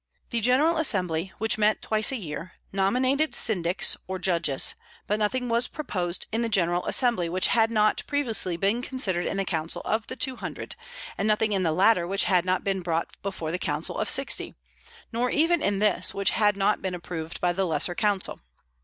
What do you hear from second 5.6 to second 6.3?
proposed